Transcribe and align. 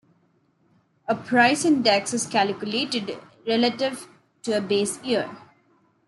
A 1.07 1.13
price 1.13 1.63
index 1.63 2.11
is 2.11 2.25
calculated 2.25 3.19
relative 3.47 4.07
to 4.41 4.57
a 4.57 4.59
base 4.59 4.99
year. 5.03 5.29